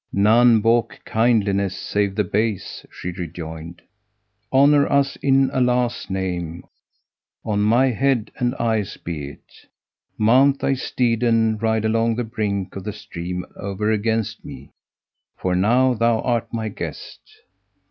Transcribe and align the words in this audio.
"None 0.13 0.61
baulk 0.61 0.99
kindliness 1.05 1.77
save 1.77 2.15
the 2.15 2.23
base," 2.23 2.87
she 2.91 3.11
rejoined, 3.11 3.83
"honour 4.51 4.91
us 4.91 5.15
in 5.17 5.51
Allah's 5.51 6.09
name, 6.09 6.63
on 7.45 7.61
my 7.61 7.91
head 7.91 8.31
and 8.39 8.55
eyes 8.55 8.97
be 8.97 9.27
it! 9.29 9.51
Mount 10.17 10.57
thy 10.59 10.73
steed 10.73 11.21
and 11.21 11.61
ride 11.61 11.85
along 11.85 12.15
the 12.15 12.23
brink 12.23 12.75
of 12.75 12.83
the 12.83 12.93
stream 12.93 13.45
over 13.55 13.91
against 13.91 14.43
me, 14.43 14.71
for 15.37 15.55
now 15.55 15.93
thou 15.93 16.19
art 16.21 16.51
my 16.51 16.67
guest." 16.67 17.19